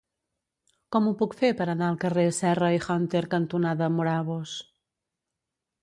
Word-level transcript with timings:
Com 0.95 1.09
ho 1.09 1.13
puc 1.19 1.35
fer 1.41 1.51
per 1.59 1.67
anar 1.73 1.91
al 1.93 2.01
carrer 2.05 2.25
Serra 2.39 2.73
i 2.79 2.83
Hunter 2.87 3.25
cantonada 3.37 3.93
Morabos? 3.99 4.59